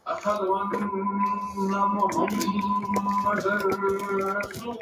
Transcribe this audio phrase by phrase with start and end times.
[0.08, 0.70] أشهد أن
[1.95, 4.77] محمدا رسول الله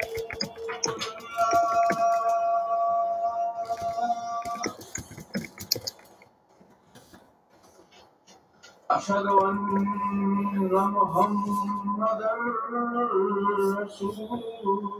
[8.95, 12.31] أشهد أن محمدا
[13.81, 14.93] رسول الله.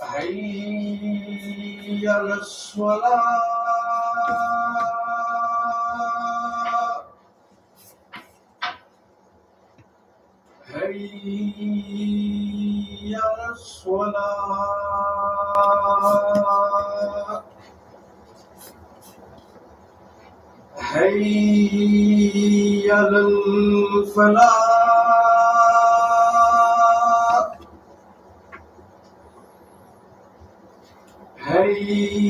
[0.00, 3.32] حي على الصلاة
[10.64, 14.91] حي على الصلاة
[21.22, 24.52] حي على الفلاح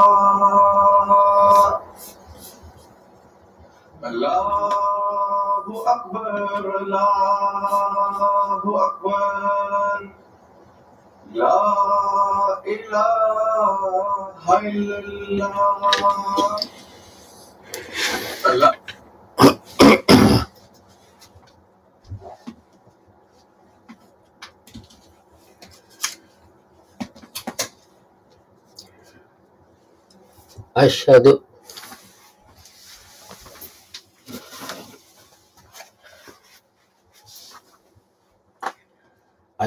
[4.04, 4.87] الله
[5.86, 10.10] أكبر الله أكبر.
[11.34, 11.64] لا
[12.68, 13.78] إله
[14.60, 16.58] إلا الله.
[18.56, 18.72] لا
[30.78, 31.47] أشهد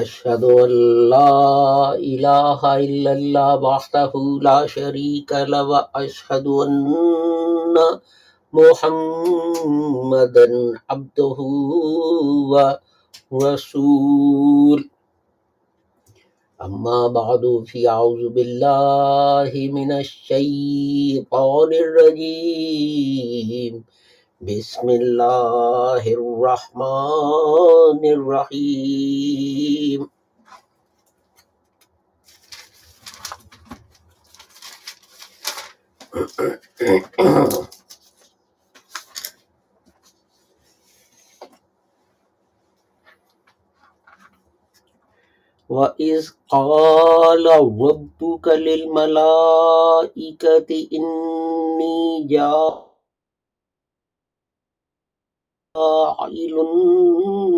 [0.01, 0.71] أشهد أن
[1.09, 6.85] لا إله إلا الله وحده لا شريك له وأشهد أن
[8.53, 10.47] محمدا
[10.89, 11.37] عبده
[13.31, 14.89] ورسول.
[16.61, 23.73] أما بعد فأعوذ بالله من الشيطان الرجيم.
[24.41, 30.09] بسم الله الرحمن الرحيم.
[45.69, 49.09] وإذ قال ربك للملائكة
[50.93, 52.25] إني
[55.77, 56.53] جاعل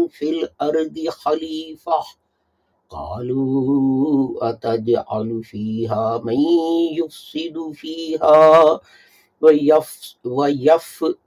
[0.10, 2.04] في الأرض خليفة.
[2.90, 6.38] قالوا أتجعل فيها من
[6.94, 8.80] يفسد فيها
[9.42, 11.18] ويف ويفسفك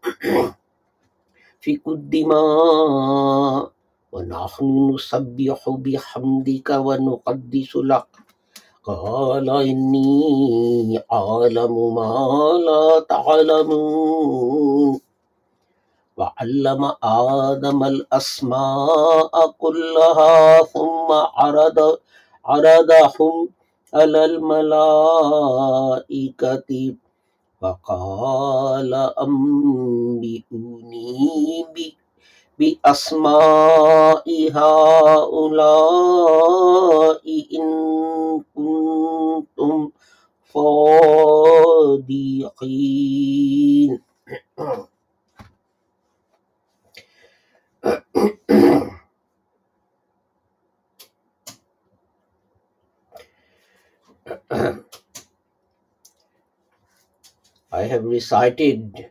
[1.88, 3.72] الدماء
[4.12, 8.06] ونحن نسبح بحمدك ونقدس لك.
[8.84, 15.05] قال إني أعلم ما لا تعلمون.
[16.16, 21.98] وعلم آدم الأسماء كلها ثم عرض
[22.44, 23.48] عرضهم
[23.94, 25.50] على الملائكة
[27.60, 28.94] فقال
[29.24, 30.86] أنبئوني
[32.58, 35.86] بأسماء هؤلاء
[37.54, 37.66] إن
[38.56, 39.90] كنتم
[40.54, 42.16] صادقين.
[54.50, 54.82] I
[57.72, 59.10] have recited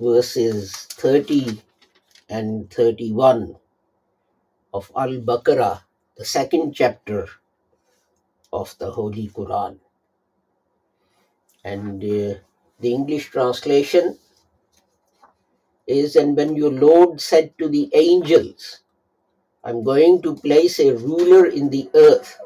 [0.00, 1.62] verses 30
[2.28, 3.56] and 31
[4.74, 5.82] of Al Baqarah,
[6.16, 7.28] the second chapter
[8.52, 9.78] of the Holy Quran.
[11.64, 12.38] And uh,
[12.80, 14.18] the English translation
[15.88, 18.80] is And when your Lord said to the angels,
[19.64, 22.38] I'm going to place a ruler in the earth,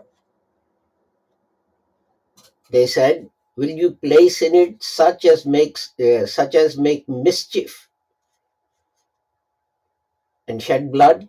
[2.72, 7.88] they said, will you place in it such as makes uh, such as make mischief
[10.48, 11.28] and shed blood?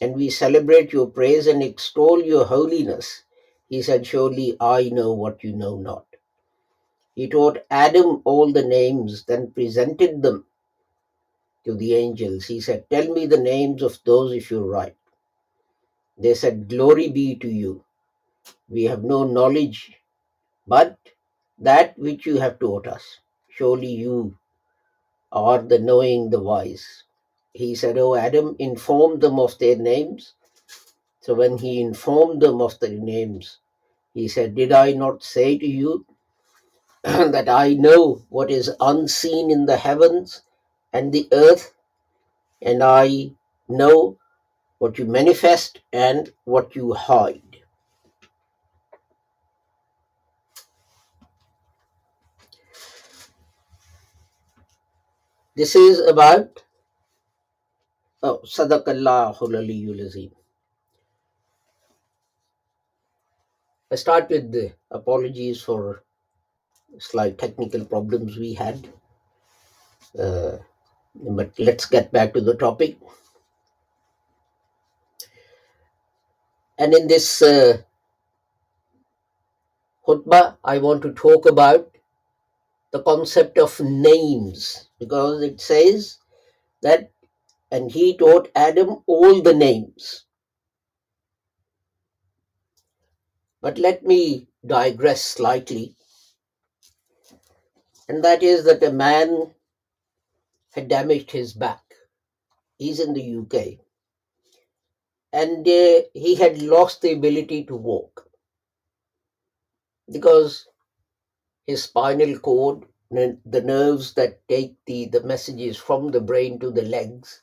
[0.00, 3.24] And we celebrate your praise and extol your holiness.
[3.68, 6.06] He said surely i know what you know not.
[7.16, 10.46] He taught adam all the names then presented them
[11.64, 12.46] to the angels.
[12.46, 14.96] He said tell me the names of those if you write
[16.18, 17.84] they said glory be to you.
[18.68, 19.97] We have no knowledge
[20.68, 20.96] but
[21.58, 23.18] that which you have taught us
[23.48, 24.36] surely you
[25.32, 27.04] are the knowing the wise
[27.58, 30.34] he said, Oh, Adam, inform them of their names.
[31.20, 33.58] So when he informed them of their names,
[34.14, 36.06] he said, Did I not say to you
[37.02, 40.42] that I know what is unseen in the heavens
[40.92, 41.74] and the earth,
[42.62, 43.32] and I
[43.68, 44.18] know
[44.78, 47.47] what you manifest and what you hide?
[55.58, 56.62] This is about
[58.22, 60.30] oh, Aliyyul Azim.
[63.90, 66.04] I start with the apologies for
[67.00, 68.86] slight technical problems we had.
[70.16, 70.58] Uh,
[71.16, 72.96] but let's get back to the topic.
[76.78, 77.78] And in this uh,
[80.06, 81.97] khutbah, I want to talk about
[82.90, 86.18] the concept of names because it says
[86.82, 87.10] that,
[87.70, 90.24] and he taught Adam all the names.
[93.60, 95.96] But let me digress slightly,
[98.08, 99.52] and that is that a man
[100.72, 101.82] had damaged his back.
[102.78, 103.78] He's in the UK,
[105.32, 108.28] and uh, he had lost the ability to walk
[110.10, 110.66] because
[111.68, 116.80] his spinal cord, the nerves that take the, the messages from the brain to the
[116.80, 117.42] legs,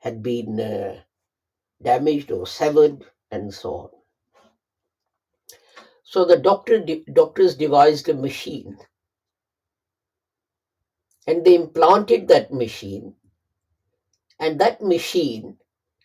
[0.00, 1.00] had been uh,
[1.80, 3.90] damaged or severed, and so on.
[6.02, 8.78] So the doctor de- doctors devised a machine,
[11.28, 13.14] and they implanted that machine,
[14.40, 15.56] and that machine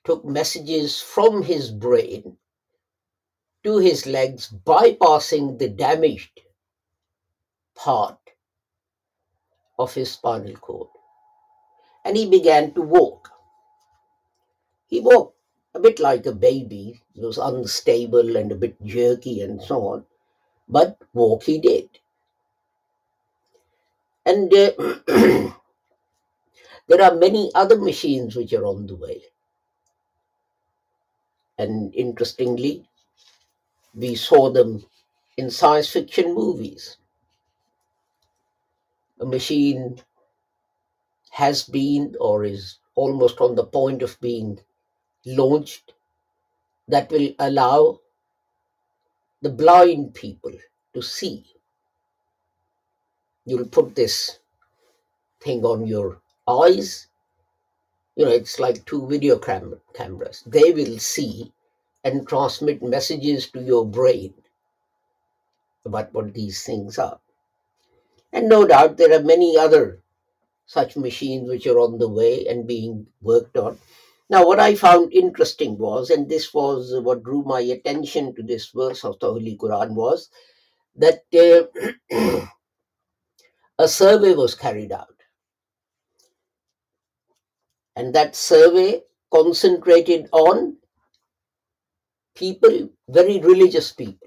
[0.04, 2.38] took messages from his brain
[3.64, 6.40] to his legs, bypassing the damaged
[7.76, 8.18] part
[9.80, 10.88] of his spinal cord.
[12.06, 13.32] And he began to walk.
[14.88, 15.38] He walked
[15.74, 20.06] a bit like a baby, he was unstable and a bit jerky and so on,
[20.68, 21.90] but walk he did.
[24.26, 24.72] And uh,
[26.88, 29.22] there are many other machines which are on the way.
[31.58, 32.88] And interestingly,
[33.94, 34.86] we saw them
[35.38, 36.98] in science fiction movies.
[39.22, 40.02] A machine
[41.30, 44.60] has been or is almost on the point of being
[45.26, 45.94] launched
[46.88, 48.00] that will allow
[49.42, 50.52] the blind people
[50.94, 51.46] to see.
[53.46, 54.40] You'll put this
[55.40, 57.08] thing on your eyes.
[58.16, 60.44] You know, it's like two video cam- cameras.
[60.46, 61.54] They will see
[62.04, 64.34] and transmit messages to your brain
[65.86, 67.20] about what these things are.
[68.34, 70.02] And no doubt there are many other
[70.66, 73.78] such machines which are on the way and being worked on.
[74.30, 78.70] Now, what I found interesting was, and this was what drew my attention to this
[78.70, 80.30] verse of the Holy Quran, was
[80.96, 81.68] that uh,
[83.78, 85.16] a survey was carried out.
[87.98, 89.02] And that survey
[89.34, 90.78] concentrated on
[92.36, 94.21] people, very religious people.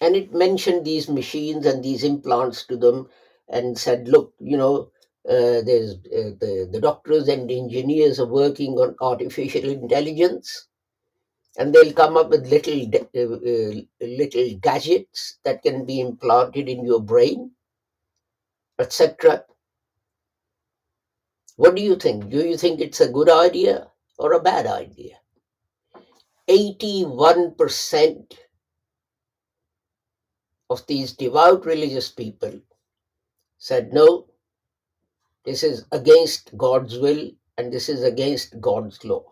[0.00, 3.08] And it mentioned these machines and these implants to them
[3.48, 4.90] and said, look, you know,
[5.28, 10.66] uh, there's uh, the, the doctors and engineers are working on artificial intelligence
[11.58, 16.86] and they'll come up with little uh, uh, little gadgets that can be implanted in
[16.86, 17.50] your brain
[18.78, 19.44] etc
[21.60, 22.30] what do you think?
[22.30, 23.88] Do you think it's a good idea
[24.18, 25.16] or a bad idea?
[26.48, 28.32] 81%
[30.70, 32.60] of these devout religious people
[33.58, 34.26] said no
[35.44, 39.24] this is against god's will and this is against god's law.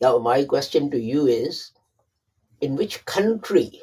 [0.00, 1.72] Now my question to you is
[2.60, 3.80] in which country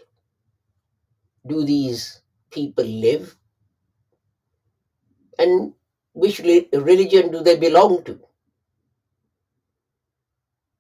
[1.48, 3.36] do these people live
[5.40, 5.74] and
[6.14, 8.20] which religion do they belong to?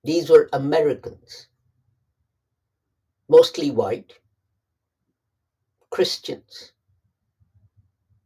[0.03, 1.49] These were americans
[3.29, 4.13] mostly white
[5.89, 6.74] Christians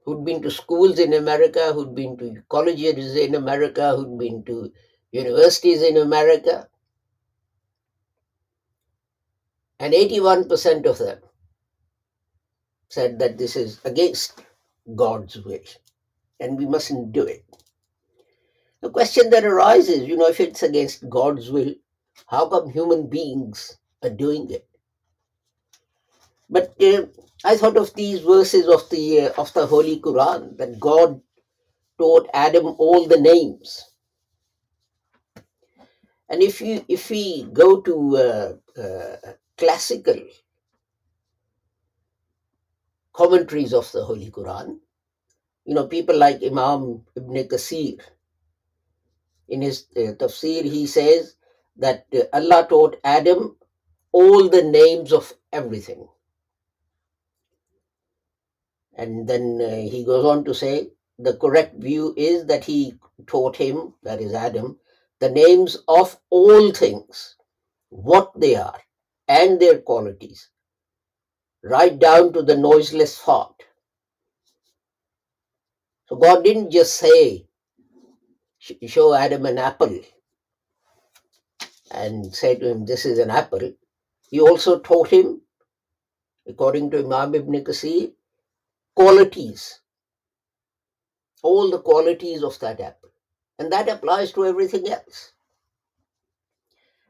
[0.05, 4.71] who'd been to schools in America, who'd been to colleges in America, who'd been to
[5.11, 6.67] universities in America.
[9.79, 11.19] And 81% of them
[12.89, 14.43] said that this is against
[14.95, 15.59] God's will
[16.39, 17.45] and we mustn't do it.
[18.81, 21.73] The question that arises, you know, if it's against God's will,
[22.27, 24.67] how come human beings are doing it?
[26.53, 27.07] But uh,
[27.43, 31.19] I thought of these verses of the uh, of the Holy Quran that God
[31.97, 33.83] taught Adam all the names.
[36.29, 40.21] And if you if we go to uh, uh, classical
[43.13, 44.77] commentaries of the Holy Quran,
[45.65, 47.97] you know, people like Imam Ibn Kasir,
[49.49, 51.35] in his uh, tafsir, he says
[51.77, 53.55] that Allah taught Adam
[54.11, 56.07] all the names of everything.
[58.95, 62.95] And then uh, he goes on to say the correct view is that he
[63.27, 64.79] taught him, that is Adam,
[65.19, 67.35] the names of all things,
[67.89, 68.79] what they are,
[69.27, 70.49] and their qualities,
[71.63, 73.55] right down to the noiseless fart.
[76.07, 77.45] So God didn't just say,
[78.85, 79.99] show Adam an apple
[81.91, 83.73] and say to him, this is an apple.
[84.29, 85.41] He also taught him,
[86.47, 88.11] according to Imam Ibn Kasir,
[88.95, 89.81] qualities,
[91.41, 93.09] all the qualities of that apple.
[93.59, 95.33] And that applies to everything else.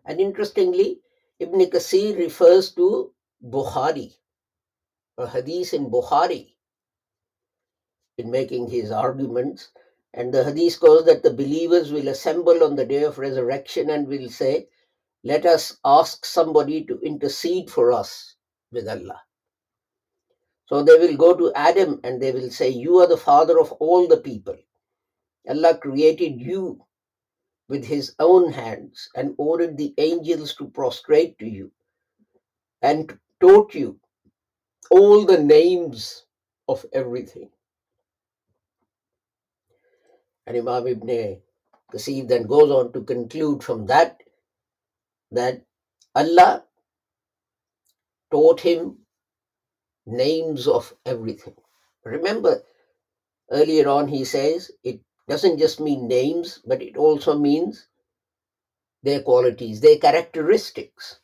[0.05, 1.01] And interestingly,
[1.39, 3.13] Ibn Kasir refers to
[3.43, 4.13] Bukhari,
[5.17, 6.55] a hadith in Bukhari,
[8.17, 9.69] in making his arguments.
[10.13, 14.07] And the hadith goes that the believers will assemble on the day of resurrection and
[14.07, 14.67] will say,
[15.23, 18.35] Let us ask somebody to intercede for us
[18.71, 19.21] with Allah.
[20.65, 23.72] So they will go to Adam and they will say, You are the father of
[23.74, 24.55] all the people.
[25.48, 26.86] Allah created you
[27.67, 31.72] with his own hands and ordered the angels to prostrate to you
[32.82, 34.00] and taught you
[34.89, 36.25] all the names
[36.67, 37.50] of everything.
[40.46, 41.41] And Imam Ibn
[41.91, 44.22] Kasir then goes on to conclude from that
[45.32, 45.62] that
[46.15, 46.63] Allah
[48.32, 49.02] taught him
[50.05, 51.55] names of everything.
[52.03, 52.63] Remember,
[53.51, 57.88] earlier on he says it doesn't just mean names, but it also means
[59.03, 61.19] their qualities, their characteristics.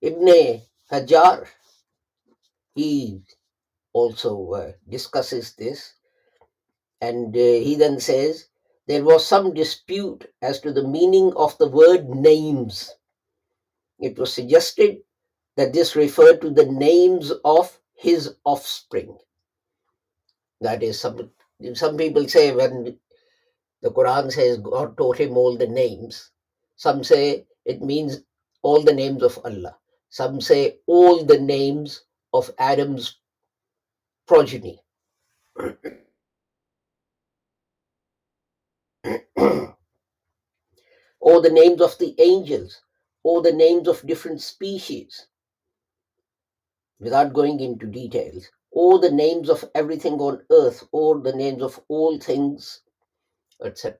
[0.00, 1.46] Ibn Hajar,
[2.74, 3.22] he
[3.92, 5.94] also uh, discusses this,
[7.00, 8.46] and uh, he then says
[8.86, 12.94] there was some dispute as to the meaning of the word names.
[14.00, 14.98] It was suggested
[15.56, 19.18] that this referred to the names of his offspring.
[20.60, 21.30] That is, some,
[21.74, 22.98] some people say when
[23.82, 26.30] the Quran says God taught him all the names,
[26.76, 28.22] some say it means
[28.62, 29.76] all the names of Allah.
[30.10, 33.16] Some say all the names of Adam's
[34.26, 34.80] progeny.
[41.20, 42.80] or the names of the angels,
[43.28, 45.26] or the names of different species,
[46.98, 51.78] without going into details, or the names of everything on earth, or the names of
[51.88, 52.80] all things,
[53.62, 53.98] etc.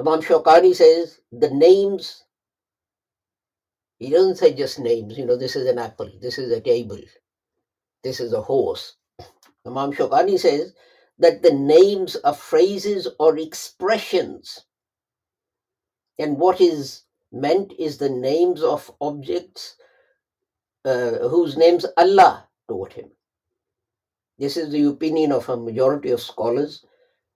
[0.00, 2.24] Imam Shawkani says the names,
[4.00, 6.98] he doesn't say just names, you know, this is an apple, this is a table,
[8.02, 8.96] this is a horse.
[9.64, 10.74] Imam Shawkani says
[11.20, 14.64] that the names are phrases or expressions.
[16.18, 19.76] And what is meant is the names of objects
[20.84, 23.10] uh, whose names Allah taught him.
[24.38, 26.84] This is the opinion of a majority of scholars,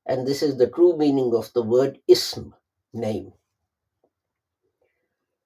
[0.06, 2.54] and this is the true meaning of the word ism,
[2.92, 3.32] name.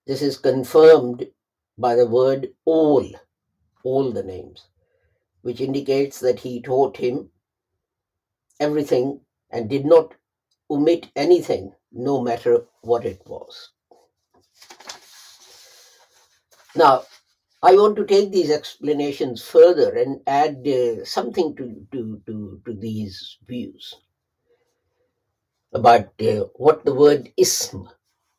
[0.07, 1.27] This is confirmed
[1.79, 3.09] by the word all,
[3.83, 4.69] all the names,
[5.43, 7.31] which indicates that he taught him
[8.61, 10.15] everything and did not
[10.71, 13.71] omit anything, no matter what it was.
[16.77, 17.05] Now,
[17.63, 22.75] I want to take these explanations further and add uh, something to, to, to, to
[22.75, 23.95] these views
[25.73, 27.89] about uh, what the word ism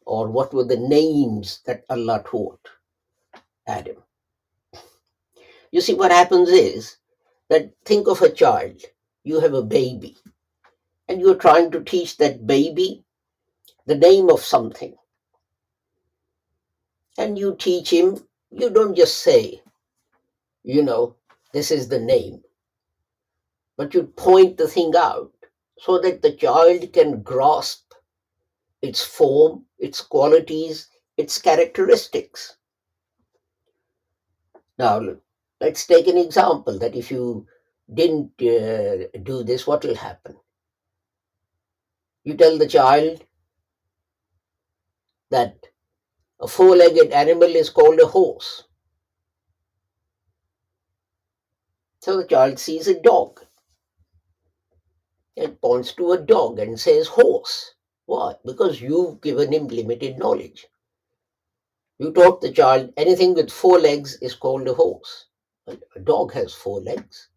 [0.06, 2.60] or what were the names that Allah taught
[3.68, 3.98] Adam.
[5.72, 6.98] You see, what happens is
[7.50, 8.82] that think of a child,
[9.24, 10.16] you have a baby,
[11.08, 13.04] and you're trying to teach that baby
[13.88, 14.96] the name of something,
[17.18, 18.20] and you teach him,
[18.52, 19.62] you don't just say,
[20.64, 21.16] you know,
[21.54, 22.44] this is the name,
[23.78, 25.32] but you point the thing out
[25.80, 27.94] so that the child can grasp
[28.82, 32.58] its form, its qualities, its characteristics.
[34.78, 35.02] Now,
[35.62, 37.48] let's take an example that if you
[37.94, 40.36] didn't uh, do this, what will happen?
[42.26, 43.24] You tell the child
[45.30, 45.56] that
[46.40, 48.64] a four legged animal is called a horse.
[52.02, 53.42] So the child sees a dog
[55.36, 57.74] and points to a dog and says horse.
[58.06, 58.36] Why?
[58.46, 60.68] Because you've given him limited knowledge.
[62.00, 65.26] You taught the child anything with four legs is called a horse.
[65.68, 67.30] A dog has four legs.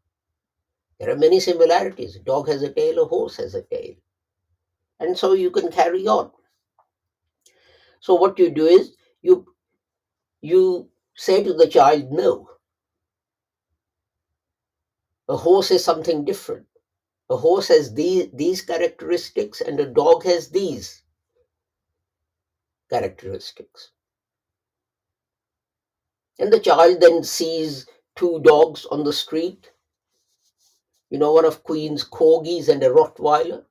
[0.99, 2.17] There are many similarities.
[2.17, 3.95] A dog has a tail, a horse has a tail.
[5.01, 6.31] And so you can carry on.
[8.01, 9.47] So what you do is you
[10.41, 12.49] you say to the child, no,
[15.29, 16.67] a horse is something different.
[17.29, 21.03] A horse has these, these characteristics and a dog has these
[22.89, 23.91] characteristics.
[26.39, 29.71] And the child then sees two dogs on the street,
[31.11, 33.65] you know, one of Queen's corgis and a Rottweiler,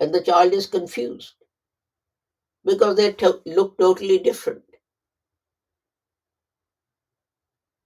[0.00, 1.43] and the child is confused
[2.64, 4.64] because they to- look totally different.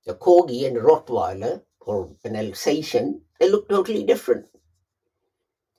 [0.09, 4.49] A corgi and Rottweiler or an Alsatian, they look totally different.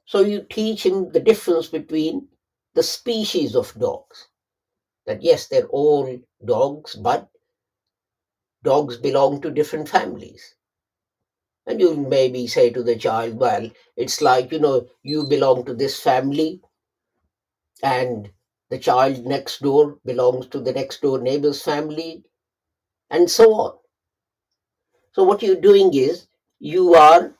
[0.03, 2.27] So you teach him the difference between
[2.73, 4.27] the species of dogs.
[5.05, 7.29] That yes, they're all dogs, but
[8.63, 10.55] dogs belong to different families.
[11.65, 15.73] And you maybe say to the child, well, it's like, you know, you belong to
[15.73, 16.59] this family,
[17.83, 18.31] and
[18.69, 22.23] the child next door belongs to the next door neighbor's family,
[23.09, 23.77] and so on.
[25.11, 26.27] So, what you're doing is
[26.59, 27.33] you are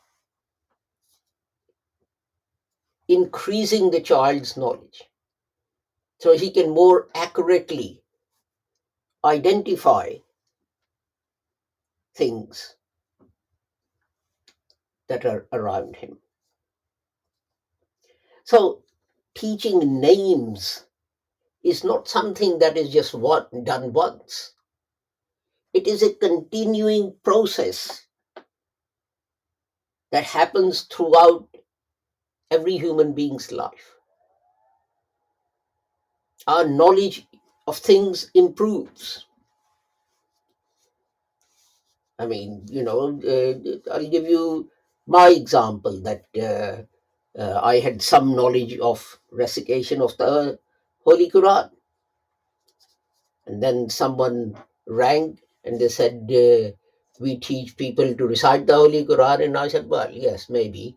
[3.08, 5.04] increasing the child's knowledge
[6.20, 8.02] so he can more accurately
[9.24, 10.14] identify
[12.16, 12.76] things
[15.08, 16.18] that are around him.
[18.44, 18.84] So,
[19.36, 20.86] teaching names
[21.64, 24.54] is not something that is just one, done once.
[25.74, 28.06] It is a continuing process
[30.12, 31.48] that happens throughout
[32.50, 33.96] every human being's life.
[36.48, 37.28] Our knowledge
[37.68, 39.26] of things improves.
[42.18, 44.70] I mean, you know, uh, I'll give you
[45.08, 50.60] my example that uh, uh, I had some knowledge of recitation of the
[51.04, 51.72] Holy Quran.
[53.46, 54.56] And then someone
[54.88, 56.72] rang and they said, uh,
[57.20, 59.46] We teach people to recite the Holy Quran.
[59.46, 60.96] And I said, Well, yes, maybe,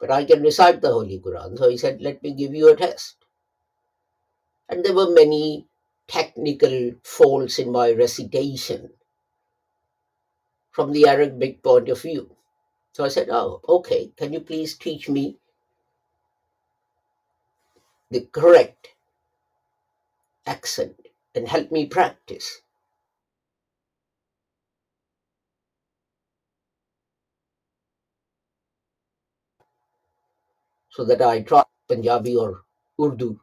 [0.00, 1.58] but I can recite the Holy Quran.
[1.58, 3.16] So he said, Let me give you a test.
[4.68, 5.66] And there were many
[6.06, 8.90] technical faults in my recitation
[10.70, 12.36] from the Arabic point of view.
[12.92, 15.38] So I said, Oh, okay, can you please teach me
[18.10, 18.88] the correct
[20.48, 20.96] accent
[21.34, 22.62] and help me practice?
[30.90, 32.64] So that I try Punjabi or
[33.00, 33.38] Urdu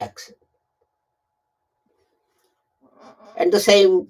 [0.00, 0.38] accent.
[3.36, 4.08] And the same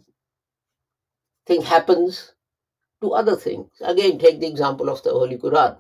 [1.46, 2.32] thing happens
[3.02, 3.68] to other things.
[3.80, 5.76] Again, take the example of the Holy Quran.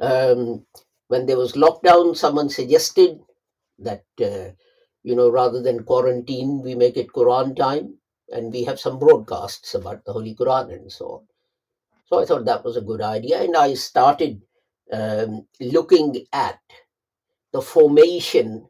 [0.00, 0.66] Um,
[1.08, 3.20] when there was lockdown, someone suggested
[3.78, 4.52] that, uh,
[5.02, 7.98] you know, rather than quarantine, we make it Quran time
[8.30, 11.26] and we have some broadcasts about the Holy Quran and so on.
[12.06, 13.42] So I thought that was a good idea.
[13.42, 14.42] And I started
[14.92, 16.60] um, looking at
[17.52, 18.66] the formation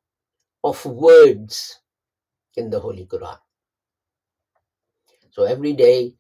[0.65, 1.81] of words
[2.57, 3.39] in the Holy Quran.
[5.31, 6.15] So every day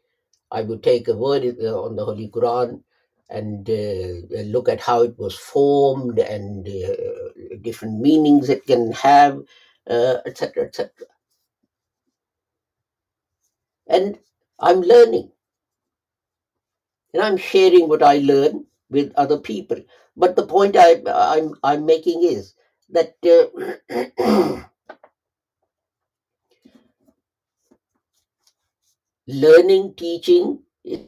[0.51, 2.83] I would take a word uh, on the Holy Quran
[3.29, 7.28] and uh, look at how it was formed and uh,
[7.63, 9.41] different meanings it can have,
[9.91, 10.91] uh, etc., etc.
[13.89, 14.19] And
[14.61, 15.31] I'm learning
[17.15, 19.79] and I'm sharing what I learn with other people.
[20.17, 22.55] But the point I, I'm I'm making is
[22.91, 24.63] that uh,
[29.29, 31.01] learning, teaching is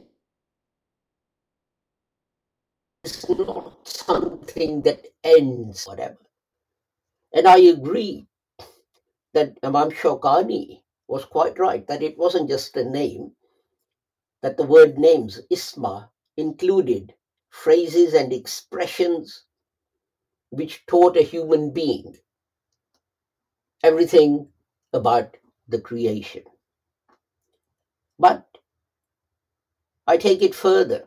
[3.29, 6.17] not something that ends, whatever.
[7.33, 8.27] And I agree
[9.33, 13.31] that Imam Shawkani was quite right that it wasn't just a name,
[14.41, 17.13] that the word names, isma, included
[17.49, 19.45] phrases and expressions
[20.49, 22.17] which taught a human being
[23.83, 24.49] everything
[24.93, 26.43] about the creation.
[28.19, 28.45] But
[30.05, 31.05] I take it further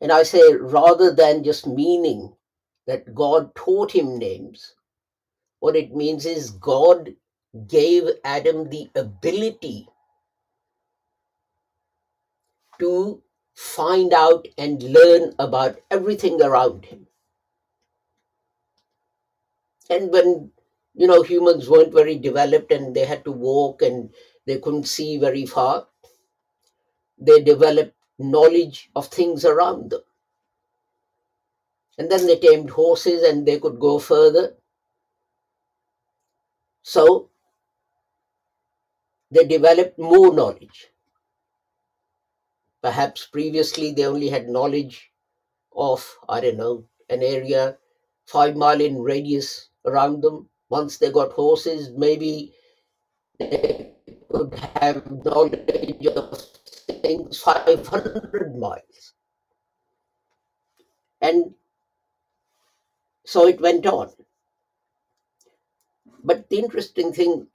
[0.00, 2.35] and I say rather than just meaning
[2.86, 4.74] that God taught him names,
[5.60, 7.14] what it means is God
[7.66, 9.88] gave Adam the ability
[12.78, 13.22] to
[13.54, 17.06] find out and learn about everything around him.
[19.88, 20.50] And when
[20.94, 24.10] you know humans weren't very developed and they had to walk and
[24.46, 25.86] they couldn't see very far,
[27.18, 30.02] they developed knowledge of things around them.
[31.98, 34.56] And then they tamed horses and they could go further.
[36.82, 37.30] So
[39.30, 40.88] they developed more knowledge.
[42.82, 45.10] Perhaps previously they only had knowledge
[45.74, 47.78] of, I don't know, an area
[48.26, 50.48] five mile in radius around them.
[50.68, 52.52] Once they got horses, maybe
[53.38, 53.92] they
[54.30, 56.42] could have knowledge of
[57.02, 59.12] things 500 miles.
[61.20, 61.54] And
[63.26, 64.10] so it went on.
[66.22, 67.48] But the interesting thing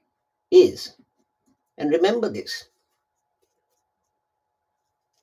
[0.52, 0.96] is,
[1.78, 2.66] and remember this,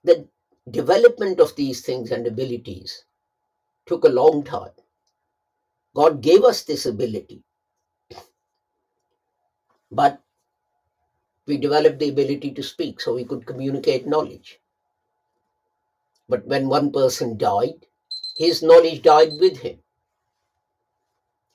[0.04, 0.26] the
[0.70, 3.04] development of these things and abilities
[3.86, 4.72] took a long time.
[5.94, 7.42] God gave us this ability,
[9.90, 10.20] but
[11.46, 14.60] we developed the ability to speak so we could communicate knowledge.
[16.28, 17.86] But when one person died,
[18.36, 19.78] his knowledge died with him.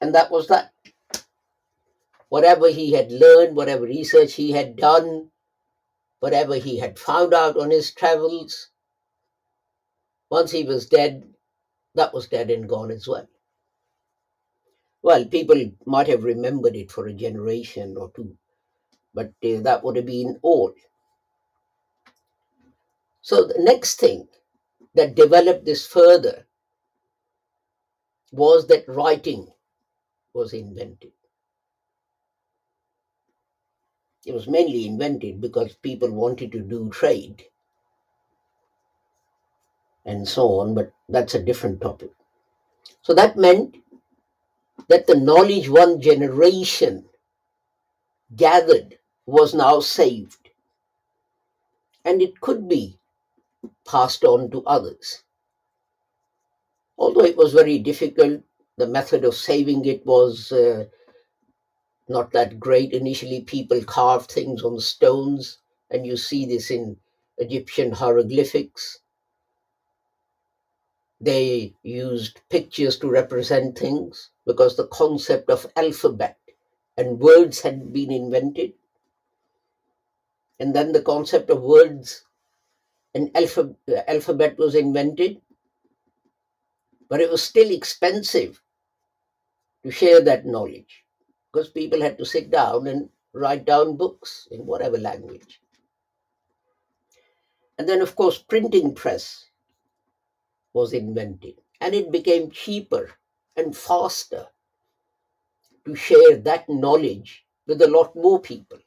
[0.04, 0.74] And that was that.
[2.28, 5.32] Whatever he had learned, whatever research he had done,
[6.20, 8.68] whatever he had found out on his travels,
[10.30, 11.24] once he was dead,
[11.96, 13.30] that was dead and gone as well.
[15.02, 18.36] Well, people might have remembered it for a generation or two,
[19.14, 20.74] but uh, that would have been all.
[23.22, 24.28] So the next thing
[24.96, 26.46] that developed this further
[28.34, 29.48] was that writing
[30.34, 31.12] was invented.
[34.26, 37.44] It was mainly invented because people wanted to do trade
[40.06, 42.12] and so on, but that's a different topic.
[43.02, 43.78] So that meant
[44.88, 47.06] that the knowledge one generation
[48.36, 50.50] gathered was now saved
[52.06, 52.98] and it could be
[53.86, 55.24] passed on to others.
[56.98, 58.42] Although it was very difficult,
[58.78, 60.86] the method of saving it was uh,
[62.08, 62.92] not that great.
[62.94, 65.60] Initially, people carved things on stones,
[65.90, 66.98] and you see this in
[67.38, 69.00] Egyptian hieroglyphics.
[71.22, 76.38] They used pictures to represent things because the concept of alphabet
[76.98, 78.74] and words had been invented.
[80.60, 82.26] And then the concept of words
[83.14, 83.76] and alpha,
[84.08, 85.42] alphabet was invented.
[87.08, 88.63] But it was still expensive
[89.84, 91.06] to share that knowledge
[91.52, 95.62] because people had to sit down and write down books in whatever language.
[97.78, 99.46] And then, of course, printing press
[100.74, 103.12] was invented and it became cheaper
[103.56, 104.48] and faster
[105.86, 108.80] to share that knowledge with a lot more people.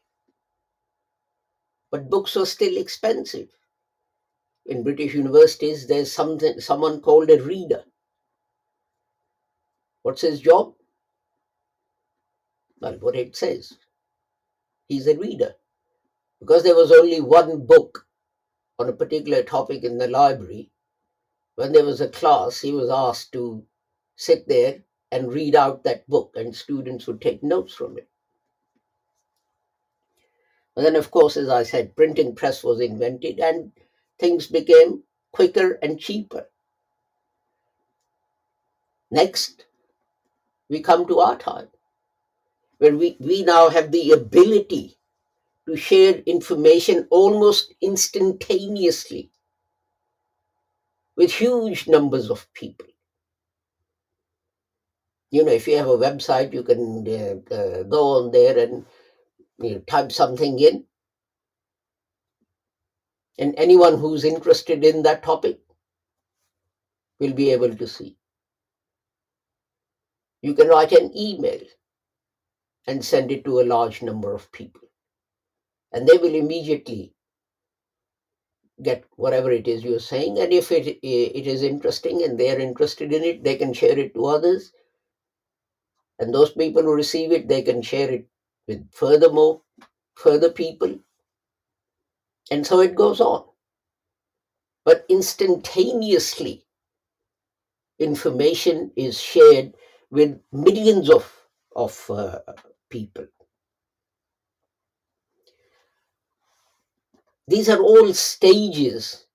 [1.90, 3.50] But books were still expensive.
[4.64, 7.85] In British universities, there's something, someone called a reader.
[10.02, 10.75] What's his job?
[12.80, 13.78] Well, what it says.
[14.88, 15.54] He's a reader.
[16.40, 18.06] Because there was only one book
[18.78, 20.70] on a particular topic in the library,
[21.54, 23.64] when there was a class, he was asked to
[24.16, 28.08] sit there and read out that book, and students would take notes from it.
[30.76, 33.72] And then, of course, as I said, printing press was invented and
[34.18, 36.48] things became quicker and cheaper.
[39.10, 39.64] Next,
[40.68, 41.68] we come to our time,
[42.78, 44.98] where we, we now have the ability
[45.66, 49.30] to share information almost instantaneously
[51.16, 52.86] with huge numbers of people.
[55.30, 58.84] You know, if you have a website, you can uh, uh, go on there and
[59.58, 60.84] you know, type something in,
[63.38, 65.58] and anyone who's interested in that topic
[67.18, 68.16] will be able to see.
[70.42, 71.60] You can write an email
[72.87, 74.83] and send it to a large number of people,
[75.92, 77.12] and they will immediately
[78.83, 80.38] get whatever it is you're saying.
[80.38, 84.14] And if it, it is interesting and they're interested in it, they can share it
[84.14, 84.72] to others.
[86.18, 88.27] And those people who receive it, they can share it
[88.68, 89.62] with furthermore,
[90.14, 90.99] further people.
[92.51, 93.44] And so it goes on.
[94.85, 96.64] But instantaneously,
[97.99, 99.75] information is shared
[100.11, 101.31] with millions of,
[101.75, 102.38] of uh,
[102.90, 103.27] people.
[107.49, 109.27] These are all stages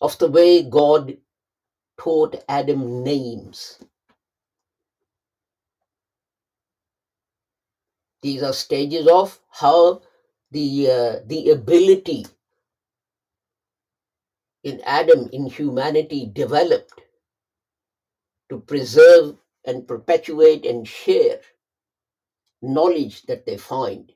[0.00, 1.16] of the way God
[1.98, 3.78] taught Adam names.
[8.22, 10.02] These are stages of how
[10.50, 12.26] the uh, the ability
[14.64, 17.00] in Adam in humanity developed
[18.50, 19.36] to preserve
[19.70, 21.40] and perpetuate and share
[22.62, 24.12] knowledge that they find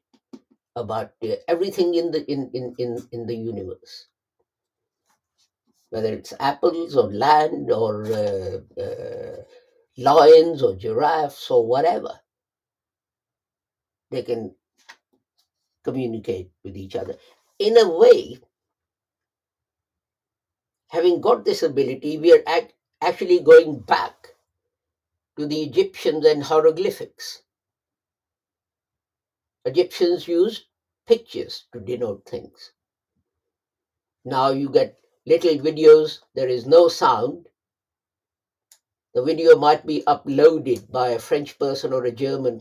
[0.76, 4.08] about uh, everything in the in, in, in, in the universe.
[5.90, 9.42] Whether it's apples or land or uh, uh,
[9.98, 12.20] lions or giraffes or whatever
[14.10, 14.54] they can
[15.84, 17.16] communicate with each other.
[17.58, 18.38] In a way
[20.88, 24.33] having got this ability we are act- actually going back
[25.36, 27.42] to the egyptians and hieroglyphics.
[29.64, 30.66] Egyptians used
[31.06, 32.72] pictures to denote things.
[34.24, 37.48] Now you get little videos there is no sound.
[39.14, 42.60] The video might be uploaded by a french person or a german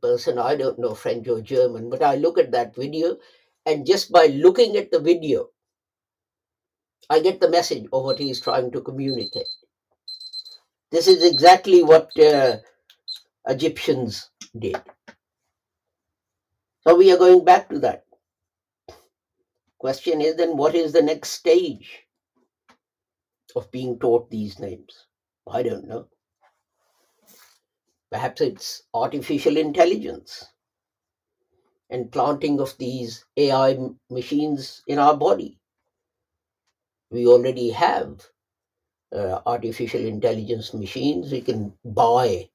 [0.00, 3.16] person i don't know french or german but i look at that video
[3.66, 5.50] and just by looking at the video
[7.10, 9.48] i get the message of what he is trying to communicate
[10.90, 12.56] this is exactly what uh,
[13.46, 14.80] egyptians did.
[16.82, 18.04] So we are going back to that.
[19.78, 22.06] Question is then what is the next stage
[23.56, 25.06] of being taught these names?
[25.50, 26.06] I don't know.
[28.10, 30.44] Perhaps it's artificial intelligence
[31.90, 33.78] and planting of these AI
[34.10, 35.58] machines in our body.
[37.10, 38.26] We already have
[39.14, 41.32] uh, artificial intelligence machines.
[41.32, 42.48] We can buy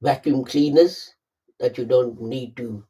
[0.00, 1.14] vacuum cleaners
[1.60, 2.84] that you don't need to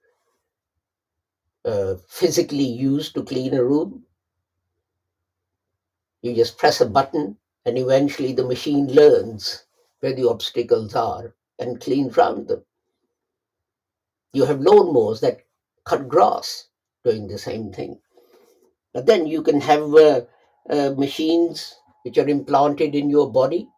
[1.65, 4.05] uh, physically use to clean a room.
[6.23, 9.65] You just press a button, and eventually the machine learns
[10.01, 12.65] where the obstacles are and cleans around them.
[14.33, 15.41] You have lawnmowers that
[15.85, 16.69] cut grass
[17.05, 18.01] doing the same thing.
[18.95, 20.21] But then you can have uh,
[20.69, 23.69] uh, machines which are implanted in your body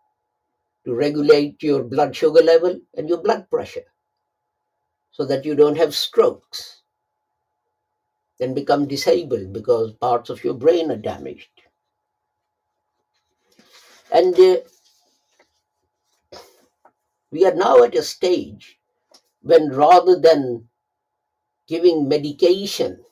[0.85, 3.85] to regulate your blood sugar level and your blood pressure
[5.11, 6.83] so that you don't have strokes
[8.41, 11.63] and become disabled because parts of your brain are damaged.
[14.13, 14.57] And uh,
[17.31, 18.79] we are now at a stage
[19.43, 20.69] when rather than
[21.69, 23.03] giving medication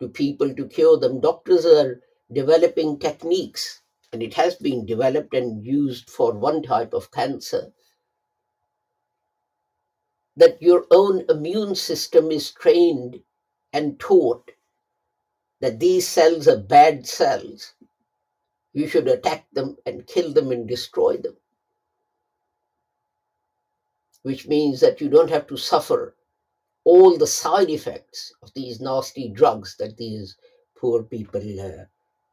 [0.00, 2.00] to people to cure them, doctors are
[2.32, 7.72] developing techniques, and it has been developed and used for one type of cancer,
[10.36, 13.16] that your own immune system is trained
[13.72, 14.50] and taught
[15.60, 17.74] that these cells are bad cells.
[18.72, 21.36] You should attack them and kill them and destroy them,
[24.22, 26.14] which means that you don't have to suffer
[26.84, 30.36] all the side effects of these nasty drugs that these
[30.76, 31.84] poor people uh,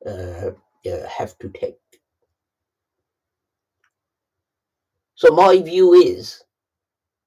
[0.06, 0.52] Uh,
[0.92, 1.80] uh, have to take.
[5.16, 6.44] So, my view is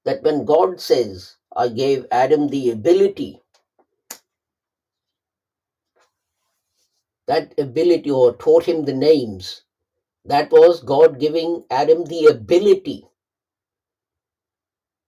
[0.05, 3.41] that when God says, I gave Adam the ability,
[7.27, 9.63] that ability, or taught him the names,
[10.25, 13.05] that was God giving Adam the ability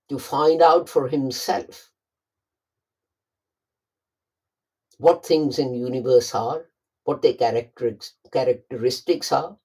[0.09, 1.91] to find out for himself
[4.99, 6.70] what things in universe are,
[7.05, 9.59] what their characteristics, characteristics are,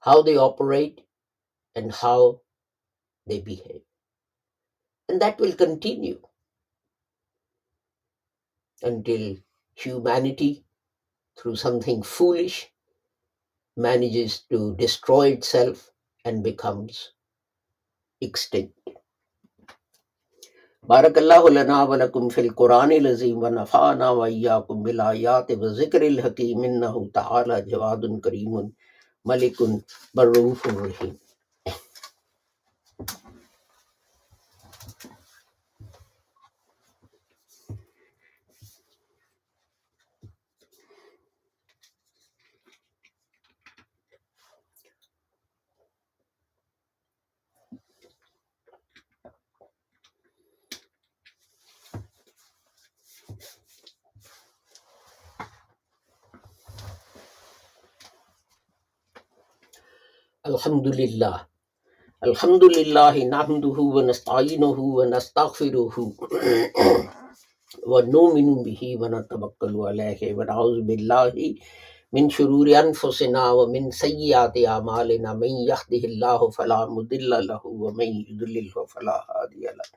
[0.00, 1.02] how they operate,
[1.74, 2.42] and how
[3.26, 3.82] they behave.
[5.08, 6.20] And that will continue
[8.82, 9.36] until
[9.74, 10.64] humanity,
[11.38, 12.72] through something foolish,
[13.76, 15.90] manages to destroy itself
[16.24, 17.12] and becomes
[18.22, 18.81] extinct.
[20.88, 26.62] بارک اللہ لنا ولکم فی القرآن العظیم و نفعنا و ایاکم بالآیات و ذکر الحکیم
[26.62, 28.56] انہو تعالی جواد کریم
[29.24, 29.62] ملک
[30.14, 31.14] بروف الرحیم
[60.52, 61.36] الحمد لله
[62.28, 65.96] الحمد لله نحمده ونستعينه ونستغفره
[67.92, 71.34] ونؤمن به ونتوكل عليه ونعوذ بالله
[72.16, 79.16] من شرور أنفسنا ومن سيئات أعمالنا من يهده الله فلا مضل له ومن يضلله فلا
[79.30, 79.88] هادي له.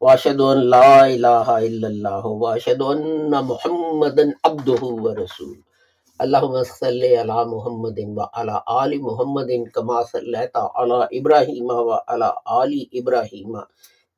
[0.00, 5.73] وأشهد أن لا إله إلا الله وأشهد أن محمدا عبده ورسوله
[6.22, 12.28] اللهم صل على محمد وعلى آل محمد كما صليت على إبراهيم وعلى
[12.62, 13.52] آل إبراهيم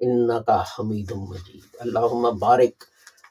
[0.04, 2.76] إنك حميد مجيد اللهم بارك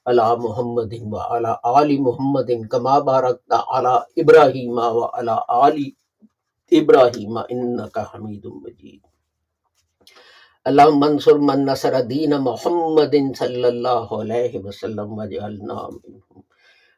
[0.07, 5.35] على محمد وعلى آل محمد كما باركت على إبراهيم وعلى
[5.67, 5.77] آل
[6.73, 9.01] إبراهيم إنك حميد مجيد
[10.65, 16.39] اللهم انصر من نصر دين محمد صلى الله عليه وسلم واجعلنا منهم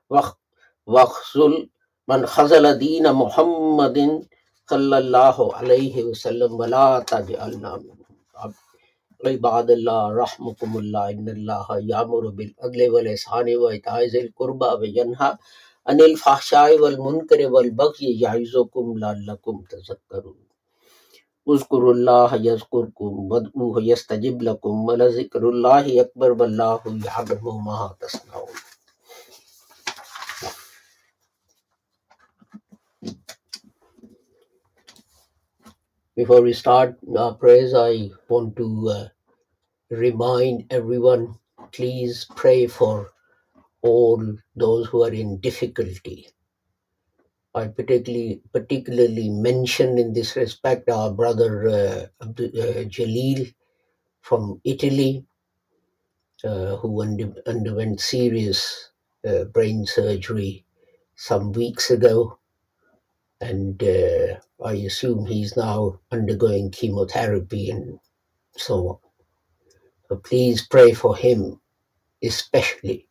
[0.09, 0.39] واخ-
[0.87, 1.55] وخزل
[2.07, 3.97] من خزل دین محمد
[4.69, 8.07] صلی اللہ علیہ وسلم ولا تجعلنا منهم
[9.21, 14.25] عباد اللہ رحمکم اللہ ان اللہ یامر بالعدل والحسان وإیتاء ذی
[14.81, 15.31] وینہا
[15.85, 20.35] ان الفحشاء والمنکر والبغی یعیزکم لعلکم تذکرون
[21.47, 28.66] اذکر اللہ یذکرکم ودعوه یستجب لکم ولذکر اللہ اکبر واللہ یعلم ما تصنعون.
[36.17, 39.07] Before we start our prayers, I want to uh,
[39.91, 41.37] remind everyone
[41.71, 43.11] please pray for
[43.83, 46.27] all those who are in difficulty.
[47.53, 52.25] I particularly particularly mention in this respect our brother uh, uh,
[52.89, 53.53] Jalil
[54.21, 55.23] from Italy,
[56.43, 58.89] uh, who under, underwent serious
[59.23, 60.65] uh, brain surgery
[61.15, 62.39] some weeks ago,
[63.41, 67.99] and uh, I assume he's now undergoing chemotherapy and
[68.55, 68.97] so on.
[70.09, 71.59] So please pray for him
[72.23, 73.07] especially.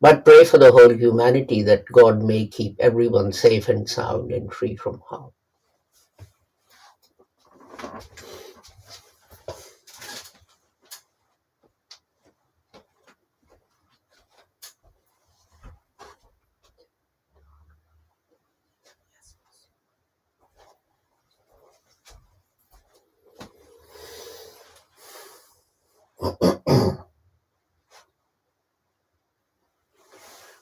[0.00, 4.52] But pray for the whole humanity that God may keep everyone safe and sound and
[4.52, 5.30] free from harm.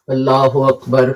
[0.08, 1.12] اللہ اکبر۔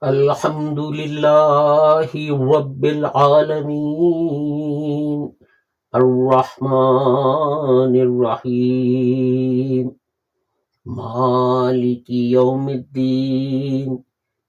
[0.00, 5.30] الحمد للہ رب العالمین۔
[5.92, 9.88] الرحمن الرحیم۔
[10.86, 14.13] مالک یوم الدین۔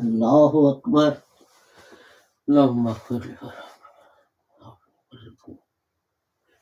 [0.00, 1.16] الله أكبر.
[2.48, 3.36] اللهم اغفر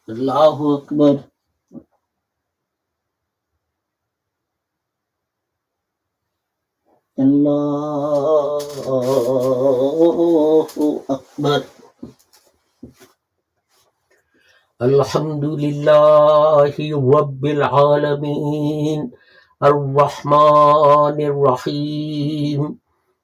[0.09, 1.16] الله أكبر.
[7.18, 8.59] الله
[11.11, 11.62] أكبر.
[14.83, 16.74] الحمد لله
[17.16, 19.12] رب العالمين.
[19.62, 22.82] الرحمن الرحيم.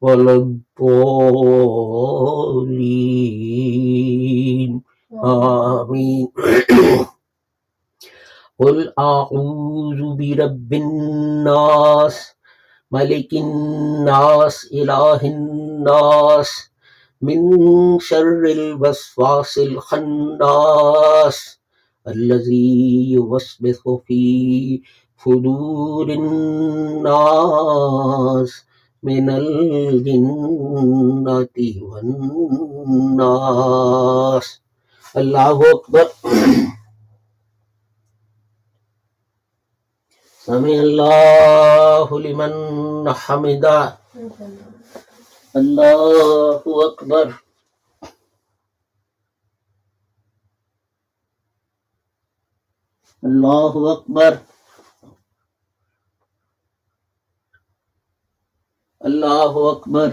[0.00, 0.70] ولا الضالين
[5.24, 6.28] آمين
[8.60, 12.34] قل أعوذ برب الناس
[12.90, 16.70] ملك الناس إله الناس
[17.22, 17.38] من
[17.98, 21.58] شر الوسواس الخناس
[22.08, 24.82] الذي يوسوس في
[25.24, 27.50] صدور الناس
[29.02, 30.28] من الجنة
[33.00, 34.60] والناس
[35.16, 36.06] الله أكبر.
[40.44, 42.52] سمع الله لمن
[43.12, 43.98] حمده.
[45.56, 47.34] الله أكبر.
[53.24, 54.38] الله أكبر.
[59.06, 60.12] الله أكبر.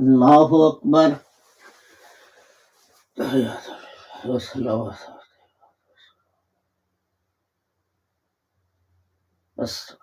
[0.00, 1.16] الله أكبر.
[4.26, 5.17] والصلاة والسلام
[9.58, 9.97] That's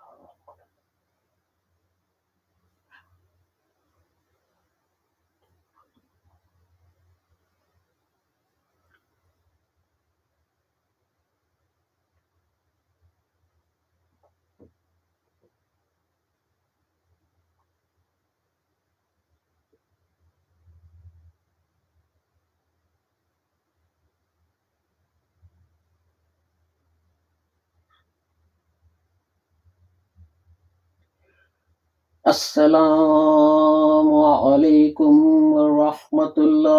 [32.30, 34.08] السلام
[34.46, 35.18] علیکم
[35.56, 36.72] ورحمۃ اللہ۔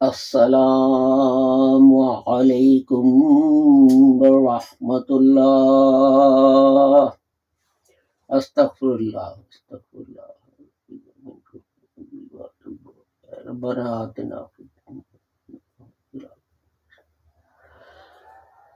[0.00, 1.86] السلام
[2.32, 3.06] علیکم
[4.20, 7.08] ورحمۃ اللہ۔
[8.28, 10.30] استغفر اللہ استغفر اللہ
[13.48, 14.62] ربنا آتنا فی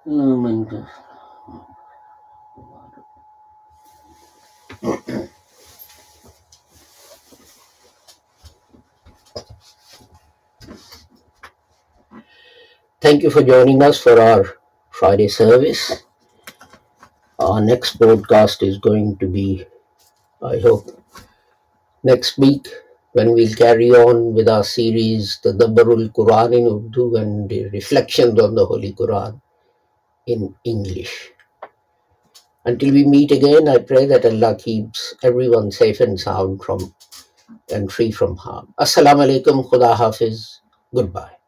[0.06, 1.11] الدنیا
[13.00, 14.58] Thank you for joining us for our
[14.90, 16.02] Friday service.
[17.38, 19.64] Our next broadcast is going to be,
[20.42, 20.90] I hope,
[22.02, 22.66] next week
[23.12, 28.40] when we'll carry on with our series, the Dabbarul Quran in Urdu and the reflections
[28.40, 29.40] on the Holy Quran
[30.26, 31.30] in English.
[32.64, 36.94] Until we meet again, I pray that Allah keeps everyone safe and sound from
[37.70, 38.72] and free from harm.
[38.78, 40.60] Assalamu alaikum, Khuda Hafiz,
[40.94, 41.41] goodbye.